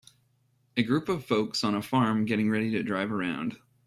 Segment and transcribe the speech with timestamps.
[0.77, 3.59] A group of folks on a farm getting ready to drive around